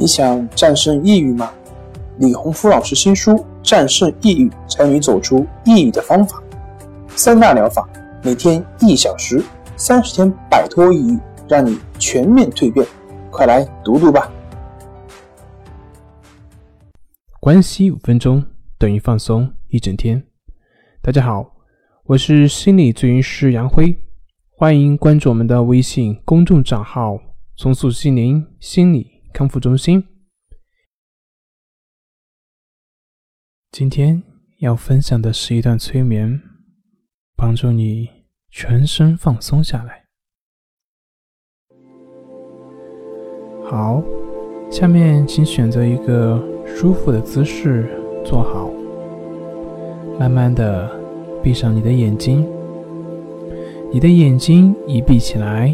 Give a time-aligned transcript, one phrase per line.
[0.00, 1.50] 你想战胜抑郁吗？
[2.18, 3.32] 李洪福老师新书
[3.64, 6.40] 《战胜抑郁，教你走出抑郁的方法》，
[7.16, 7.84] 三大疗法，
[8.22, 9.42] 每天一小时，
[9.76, 12.86] 三十天摆脱抑郁，让你全面蜕变。
[13.28, 14.30] 快来读读吧！
[17.40, 18.44] 关系五分钟
[18.78, 20.22] 等于放松一整天。
[21.02, 21.44] 大家好，
[22.04, 23.98] 我是心理咨询师杨辉，
[24.52, 27.18] 欢迎关注我们的微信公众账号
[27.58, 29.10] “重塑心灵心理”。
[29.38, 30.02] 康复中心。
[33.70, 34.20] 今天
[34.58, 36.42] 要分享的是一段催眠，
[37.36, 38.10] 帮助你
[38.50, 40.04] 全身放松下来。
[43.64, 44.02] 好，
[44.72, 47.86] 下面请选择一个舒服的姿势
[48.26, 48.68] 坐好，
[50.18, 50.90] 慢慢的
[51.44, 52.44] 闭上你的眼睛。
[53.92, 55.72] 你的眼睛一闭起来，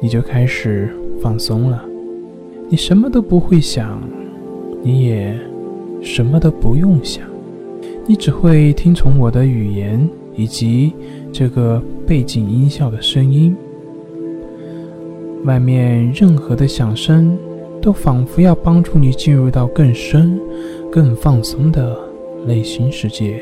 [0.00, 1.88] 你就开始放松了。
[2.72, 4.00] 你什么都不会想，
[4.80, 5.38] 你也
[6.00, 7.22] 什么都不用想，
[8.06, 10.94] 你只会听从我的语言以及
[11.30, 13.54] 这个背景音效的声音。
[15.44, 17.36] 外面任何的响声
[17.82, 20.40] 都仿佛要帮助你进入到更深、
[20.90, 21.94] 更放松的
[22.46, 23.38] 内心世界。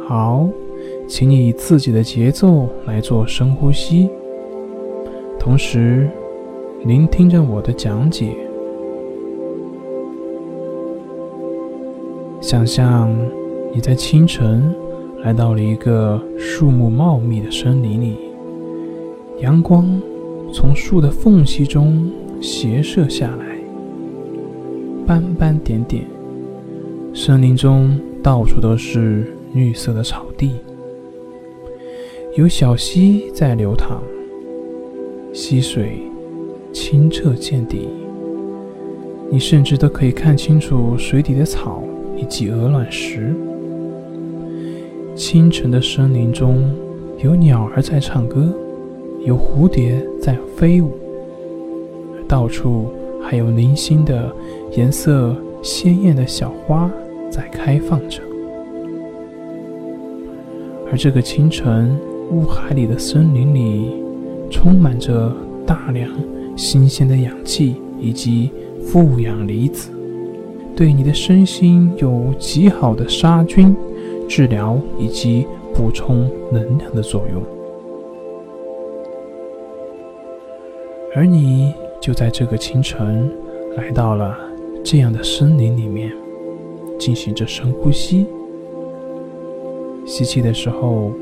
[0.00, 0.48] 好，
[1.06, 4.10] 请你以自己的节奏来做深呼吸。
[5.40, 6.06] 同时，
[6.84, 8.36] 聆听着我的讲解。
[12.42, 13.10] 想象
[13.74, 14.74] 你在清晨
[15.24, 18.18] 来到了一个树木茂密的森林里，
[19.38, 20.00] 阳光
[20.52, 23.58] 从树的缝隙中斜射下来，
[25.06, 26.04] 斑斑点点。
[27.14, 30.56] 森林中到处都是绿色的草地，
[32.36, 34.02] 有小溪在流淌。
[35.32, 36.02] 溪水
[36.72, 37.88] 清澈见底，
[39.30, 41.84] 你甚至都可以看清楚水底的草
[42.16, 43.32] 以及鹅卵石。
[45.14, 46.74] 清晨的森林中
[47.22, 48.52] 有鸟儿在唱歌，
[49.24, 50.90] 有蝴蝶在飞舞，
[52.26, 52.86] 到处
[53.22, 54.34] 还有零星的
[54.76, 56.90] 颜色鲜艳的小花
[57.30, 58.20] 在开放着。
[60.90, 61.96] 而这个清晨，
[62.32, 64.09] 雾海里的森林里。
[64.50, 65.32] 充满着
[65.66, 66.10] 大量
[66.56, 68.50] 新鲜的氧气以及
[68.84, 69.90] 负氧离子，
[70.74, 73.74] 对你的身心有极好的杀菌、
[74.28, 77.42] 治疗以及补充能量的作用。
[81.14, 83.30] 而你就在这个清晨
[83.76, 84.36] 来到了
[84.84, 86.12] 这样的森林里面，
[86.98, 88.26] 进行着深呼吸。
[90.06, 91.12] 吸气的时候，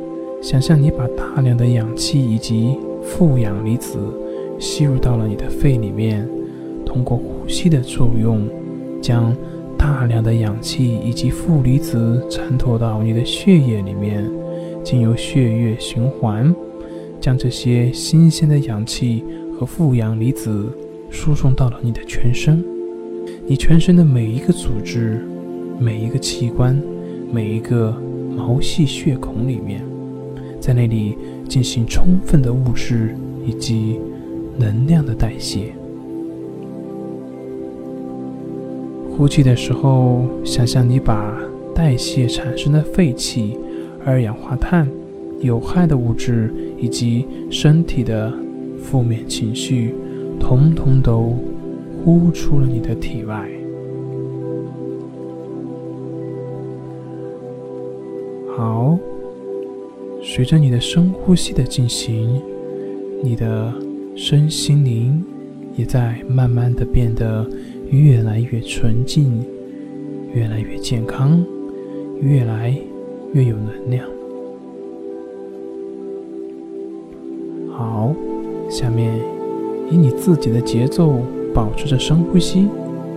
[0.41, 3.99] 想象你把大量的氧气以及负氧离子
[4.59, 6.29] 吸入到了你的肺里面，
[6.85, 8.49] 通过呼吸的作用，
[9.01, 9.35] 将
[9.77, 14.29] 大量的氧气以及负离子渗透到你的血液里面，
[14.83, 16.55] 经由血液循环，
[17.21, 19.25] 将这些新鲜的氧气
[19.59, 20.67] 和负氧离子
[21.11, 22.65] 输送到了你的全身，
[23.47, 25.25] 你全身的每一个组织、
[25.79, 26.81] 每一个器官、
[27.33, 27.97] 每一个
[28.37, 29.88] 毛细血孔里面。
[30.61, 31.17] 在那里
[31.49, 33.15] 进行充分的物质
[33.47, 33.99] 以及
[34.57, 35.73] 能量的代谢。
[39.11, 41.37] 呼气的时候，想象你把
[41.75, 43.59] 代谢产生的废气、
[44.05, 44.89] 二氧化碳、
[45.41, 48.33] 有害的物质以及身体的
[48.81, 49.95] 负面情绪，
[50.39, 51.35] 统统都
[52.05, 53.49] 呼出了你的体外。
[60.39, 62.41] 随着你的深呼吸的进行，
[63.25, 63.75] 你的
[64.15, 65.21] 身心灵
[65.75, 67.45] 也在慢慢的变得
[67.91, 69.45] 越来越纯净，
[70.33, 71.45] 越来越健康，
[72.21, 72.73] 越来
[73.33, 74.07] 越有能量。
[77.73, 78.15] 好，
[78.71, 79.13] 下面
[79.91, 81.19] 以你自己的节奏
[81.53, 82.69] 保持着深呼吸，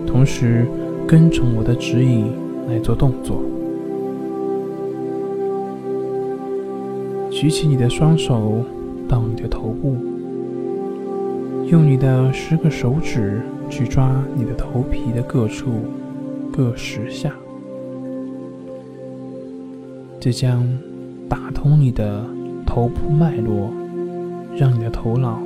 [0.07, 0.65] 同时
[1.05, 2.25] 跟从我的指引
[2.67, 3.43] 来做动作。
[7.41, 8.63] 举起你的双手
[9.09, 9.95] 到你的头部，
[11.65, 15.71] 用你的十个手指去抓你的头皮的各处，
[16.53, 17.33] 各十下，
[20.19, 20.63] 这将
[21.27, 22.23] 打通你的
[22.63, 23.71] 头部脉络，
[24.55, 25.41] 让你的头脑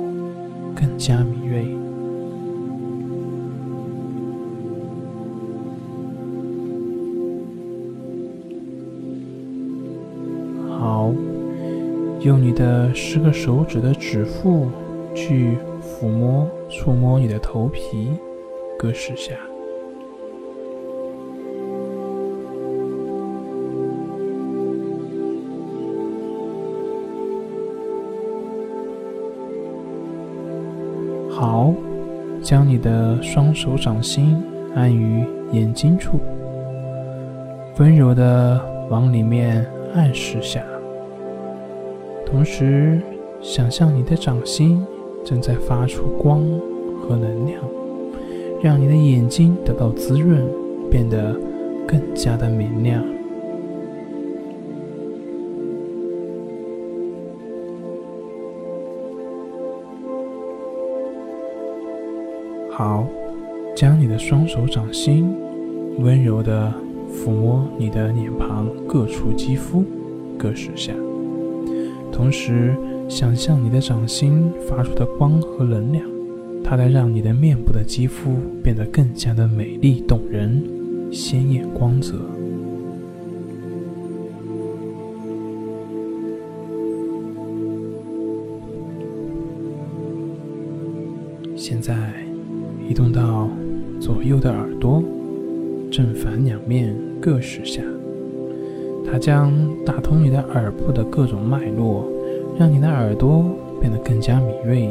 [0.74, 1.64] 更加敏锐。
[12.26, 14.66] 用你的十个手指的指腹
[15.14, 18.10] 去抚摸、触摸你的头皮
[18.76, 19.32] 各十下。
[31.30, 31.72] 好，
[32.42, 34.42] 将你的双手掌心
[34.74, 36.18] 按于眼睛处，
[37.78, 39.64] 温柔的往里面
[39.94, 40.64] 按十下，
[42.26, 43.00] 同时
[43.40, 44.84] 想象你的掌心
[45.24, 46.42] 正在发出光
[47.00, 47.62] 和能量，
[48.60, 50.44] 让你的眼睛得到滋润，
[50.90, 51.34] 变得
[51.86, 53.02] 更加的明亮。
[62.70, 63.06] 好，
[63.74, 65.34] 将你的双手掌心
[66.00, 66.70] 温柔的
[67.10, 69.82] 抚摸你的脸庞各处肌肤
[70.36, 70.92] 各十下，
[72.16, 72.74] 同时
[73.10, 76.02] 想象你的掌心发出的光和能量，
[76.64, 80.64] 它在让你的面部的肌肤变得更加的美丽动人、
[81.12, 82.14] 鲜艳光泽。
[91.54, 91.94] 现在。
[92.88, 93.50] 移动到
[93.98, 95.02] 左右的耳朵，
[95.90, 97.82] 正反两面各十下。
[99.10, 99.52] 它将
[99.84, 102.04] 打通你的耳部的各种脉络，
[102.58, 103.44] 让你的耳朵
[103.80, 104.90] 变得更加敏锐，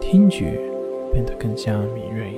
[0.00, 0.58] 听觉
[1.12, 2.34] 变得更加敏锐。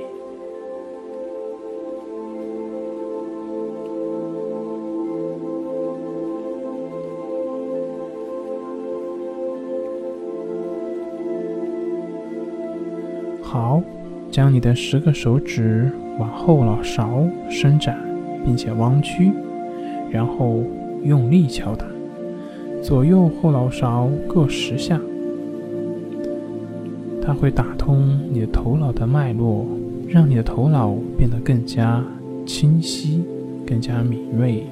[13.41, 13.81] 好。
[14.29, 17.99] 将你的十个手指往后脑勺伸展，
[18.45, 19.29] 并且弯曲，
[20.09, 20.63] 然后
[21.03, 21.85] 用力敲打，
[22.81, 24.99] 左右后脑勺各十下。
[27.21, 29.65] 它会打通你的头脑的脉络，
[30.07, 32.03] 让你的头脑变得更加
[32.45, 33.23] 清晰、
[33.65, 34.63] 更加敏锐。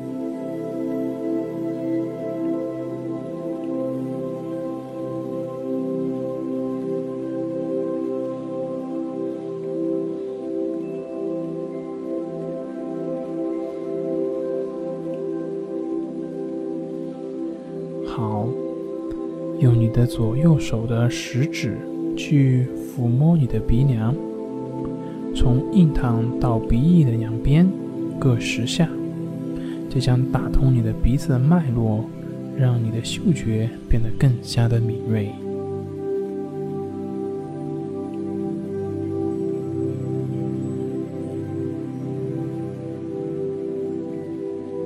[18.19, 18.45] 好，
[19.61, 21.77] 用你的左右手的食指
[22.17, 24.13] 去抚摸你的鼻梁，
[25.33, 27.65] 从印堂到鼻翼的两边
[28.19, 28.89] 各十下，
[29.89, 32.03] 这将打通你的鼻子的脉络，
[32.57, 35.29] 让你的嗅觉变得更加的敏锐。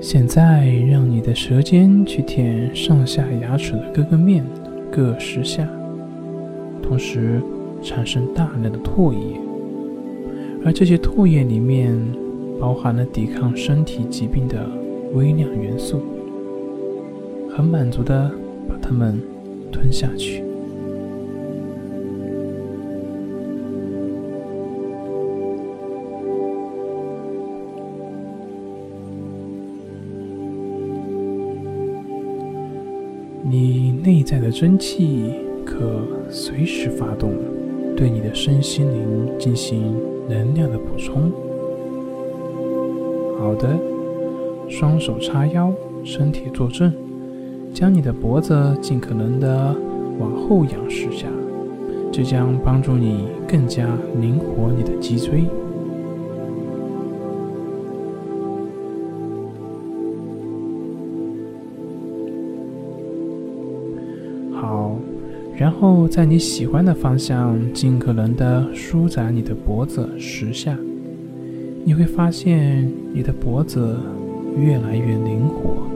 [0.04, 4.44] 现在，让你的舌尖去舔上下牙齿的各个面，
[4.92, 5.66] 各十下，
[6.82, 7.42] 同时
[7.82, 9.40] 产生大量的唾液，
[10.66, 11.98] 而这些唾液里面
[12.60, 14.70] 包含了抵抗身体疾病的
[15.14, 16.02] 微量元素，
[17.50, 18.30] 很满足的
[18.68, 19.18] 把它们
[19.72, 20.43] 吞下去。
[34.04, 35.34] 内在的真气
[35.66, 37.32] 可随时发动，
[37.96, 39.96] 对你的身心灵进行
[40.28, 41.32] 能量的补充。
[43.40, 43.80] 好的，
[44.68, 45.72] 双手叉腰，
[46.04, 46.92] 身体坐正，
[47.74, 49.74] 将你的脖子尽可能的
[50.20, 51.28] 往后仰十下，
[52.12, 53.88] 这将帮助你更加
[54.20, 55.46] 灵活你的脊椎。
[65.64, 70.78] 然后在你喜欢的方向，尽可能的舒展你的脖子十下，
[71.86, 73.98] 你会发现你的脖子
[74.58, 75.88] 越来越灵活。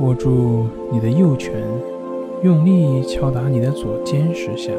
[0.00, 1.54] 握住你的右拳，
[2.42, 4.72] 用力敲打你的左肩十下。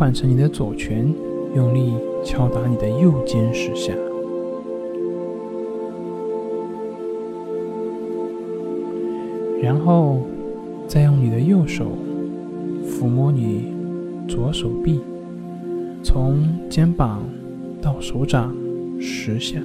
[0.00, 1.14] 换成你的左拳，
[1.54, 1.92] 用力
[2.24, 3.92] 敲打你的右肩十下，
[9.60, 10.22] 然后
[10.88, 11.84] 再用你的右手
[12.82, 13.74] 抚摸你
[14.26, 15.00] 左手臂，
[16.02, 17.22] 从肩膀
[17.82, 18.56] 到手掌
[18.98, 19.60] 十下，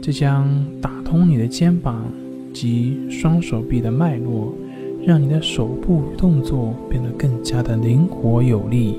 [0.00, 0.46] 这将
[0.80, 2.04] 打通你的肩膀，
[2.54, 4.54] 及双手臂的脉络，
[5.06, 8.96] 让你的手部动作变得更加的灵活有力。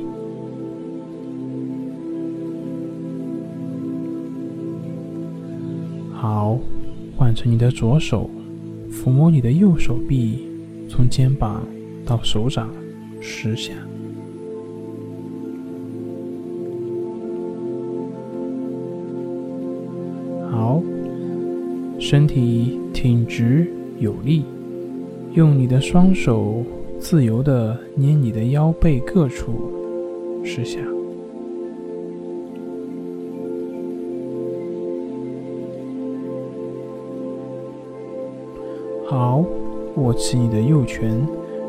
[6.12, 6.60] 好，
[7.16, 8.30] 换成你的左手，
[8.92, 10.48] 抚摸你的右手臂，
[10.90, 11.64] 从肩膀
[12.06, 12.70] 到手掌
[13.20, 13.74] 十下。
[20.52, 20.82] 好，
[21.98, 24.44] 身体挺直有力，
[25.34, 26.62] 用你的双手
[27.00, 29.54] 自由的捏你的腰背各处
[30.44, 30.82] 十下。
[39.06, 39.46] 好，
[39.96, 41.26] 握起你的右拳，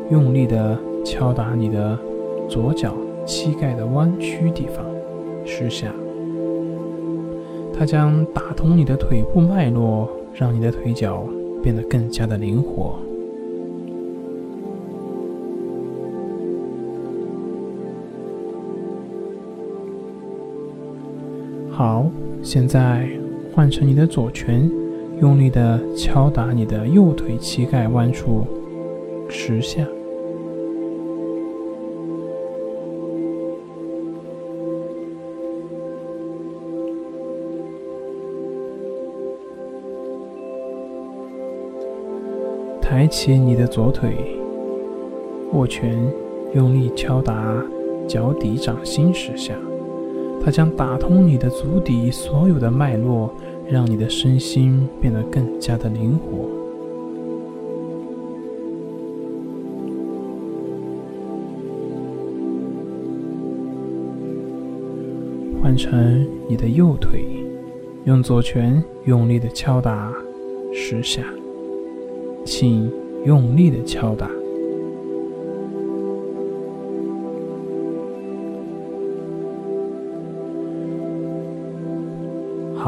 [0.09, 1.97] 用力的敲打你的
[2.49, 2.93] 左脚
[3.25, 4.85] 膝盖的弯曲地方
[5.45, 5.93] 十下。
[7.73, 11.23] 它将打通你的腿部脉络，让你的腿脚
[11.61, 12.99] 变得更加的灵活。
[21.75, 22.05] 好，
[22.43, 23.09] 现在
[23.51, 24.69] 换成你的左拳，
[25.19, 28.45] 用力的敲打你的右腿膝盖弯处
[29.27, 29.83] 十下。
[42.79, 44.13] 抬起你的左腿，
[45.53, 45.97] 握拳，
[46.53, 47.65] 用力敲打
[48.07, 49.55] 脚底掌心十下，
[50.43, 53.33] 它将打通你的足底所有的脉络，
[53.69, 56.49] 让你的身心变得更加的灵活。
[65.61, 67.25] 换成你的右腿，
[68.03, 70.13] 用左拳用力的敲打
[70.73, 71.23] 十下。
[72.43, 72.91] 请
[73.23, 74.29] 用力的敲打。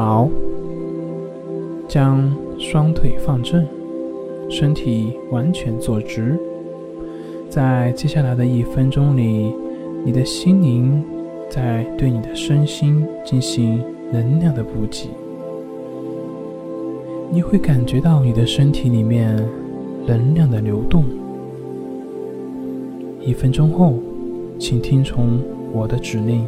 [0.06, 0.28] 好，
[1.88, 3.66] 将双腿放正，
[4.48, 6.38] 身体完全坐直。
[7.50, 9.52] 在接下来的一分钟里，
[10.04, 11.02] 你的心灵
[11.50, 13.82] 在对你的身心进行
[14.12, 15.08] 能量的补给。
[17.32, 19.36] 你会感觉到你的身体里面
[20.06, 21.02] 能量的流动。
[23.20, 23.94] 一分钟后，
[24.56, 25.40] 请听从
[25.72, 26.46] 我的指令。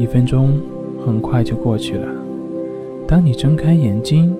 [0.00, 0.58] 一分钟
[1.04, 2.08] 很快就过去了。
[3.06, 4.34] 当你睁开眼睛，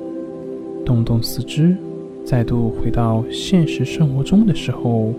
[0.86, 1.76] 动动四肢，
[2.24, 5.12] 再度回到现实生活中的时候，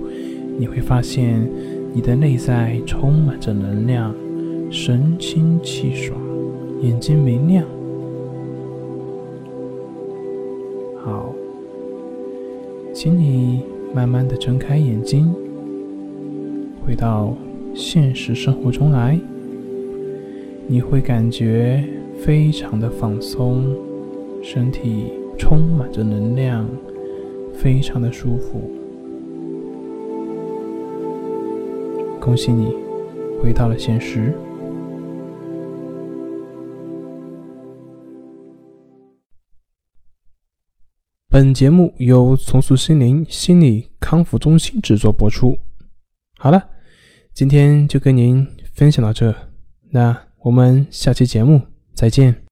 [0.57, 1.47] 你会发现
[1.93, 4.15] 你的内在充满着能量，
[4.71, 6.19] 神清气爽，
[6.81, 7.63] 眼睛明亮。
[11.03, 11.31] 好，
[12.95, 13.61] 请你
[13.93, 15.31] 慢慢的睁开眼睛，
[16.83, 17.31] 回到。
[17.73, 19.17] 现实生活中来，
[20.71, 21.85] 你会感觉
[22.23, 23.77] 非常的放松，
[24.41, 26.65] 身体充满着能量，
[27.53, 28.71] 非常的舒服。
[32.21, 32.73] 恭喜你，
[33.43, 34.33] 回到了现实。
[41.27, 45.57] 本节目由重塑心灵心理康复中心制作播出。
[46.37, 46.65] 好了。
[47.33, 49.33] 今天就跟您分享到这，
[49.89, 51.61] 那我们下期节目
[51.93, 52.50] 再见。